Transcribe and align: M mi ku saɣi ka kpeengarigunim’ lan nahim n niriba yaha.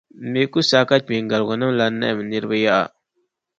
M 0.21 0.23
mi 0.31 0.41
ku 0.51 0.59
saɣi 0.69 0.87
ka 0.89 0.97
kpeengarigunim’ 1.05 1.71
lan 1.79 1.93
nahim 1.99 2.19
n 2.23 2.27
niriba 2.29 2.57
yaha. 2.65 2.85